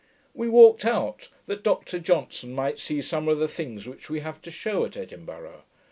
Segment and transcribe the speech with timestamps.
[0.33, 4.41] We walked out, that Dr Johnson might see some of the things which we have
[4.41, 5.61] to shew at Edinburgh.